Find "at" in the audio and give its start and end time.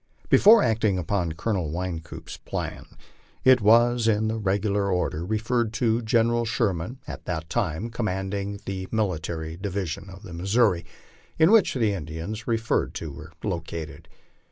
7.05-7.25